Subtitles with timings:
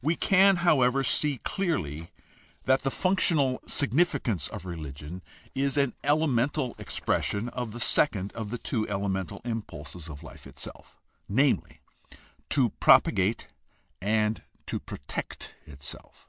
[0.00, 2.12] We can, however, see clearly
[2.66, 5.20] that the functional significance of religion
[5.52, 11.00] is an elemental expression of the second of the two elemental impulses of life itself,
[11.28, 11.80] namely,
[12.50, 13.48] to propagate
[14.00, 16.28] and to protect itself.